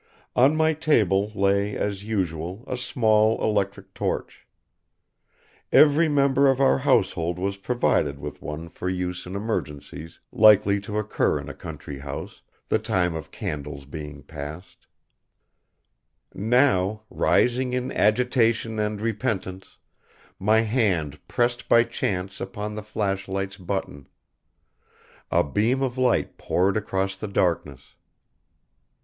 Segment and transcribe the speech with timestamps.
[0.35, 4.47] On my table lay, as usual, a small electric torch.
[5.71, 10.97] Every member of our household was provided with one for use in emergencies likely to
[10.97, 14.87] occur in a country house, the time of candles being past.
[16.33, 19.77] Now, rising in agitation and repentance,
[20.39, 24.07] my hand pressed by chance upon the flashlight's button.
[25.29, 27.93] A beam of light poured across the darkness.